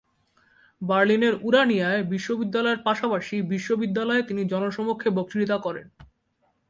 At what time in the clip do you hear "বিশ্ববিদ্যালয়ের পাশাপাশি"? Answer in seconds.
2.03-3.35